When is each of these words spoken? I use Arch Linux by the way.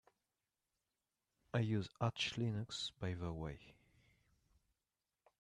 I 1.53 1.59
use 1.59 1.87
Arch 2.01 2.33
Linux 2.35 2.91
by 2.99 3.13
the 3.13 3.31
way. 3.31 3.59